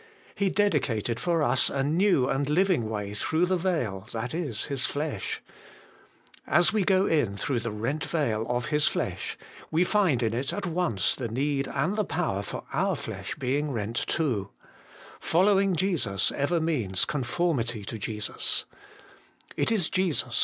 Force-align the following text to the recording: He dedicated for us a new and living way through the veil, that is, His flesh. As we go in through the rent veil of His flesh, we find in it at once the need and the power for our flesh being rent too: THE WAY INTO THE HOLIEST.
He 0.33 0.49
dedicated 0.49 1.19
for 1.19 1.43
us 1.43 1.69
a 1.69 1.83
new 1.83 2.27
and 2.27 2.49
living 2.49 2.89
way 2.89 3.13
through 3.13 3.45
the 3.45 3.55
veil, 3.55 4.07
that 4.13 4.33
is, 4.33 4.63
His 4.65 4.83
flesh. 4.87 5.43
As 6.47 6.73
we 6.73 6.83
go 6.83 7.05
in 7.05 7.37
through 7.37 7.59
the 7.59 7.69
rent 7.69 8.03
veil 8.05 8.47
of 8.49 8.69
His 8.69 8.87
flesh, 8.87 9.37
we 9.69 9.83
find 9.83 10.23
in 10.23 10.33
it 10.33 10.51
at 10.53 10.65
once 10.65 11.15
the 11.15 11.27
need 11.27 11.67
and 11.67 11.97
the 11.97 12.03
power 12.03 12.41
for 12.41 12.63
our 12.73 12.95
flesh 12.95 13.35
being 13.35 13.69
rent 13.69 13.95
too: 13.95 14.49
THE 15.21 15.37
WAY 15.37 15.63
INTO 15.65 15.95
THE 15.95 17.05
HOLIEST. 17.05 17.13